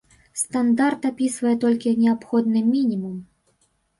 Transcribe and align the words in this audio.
Стандарт 0.41 1.01
апісвае 1.09 1.51
толькі 1.65 1.93
неабходны 2.05 2.59
мінімум. 2.71 3.15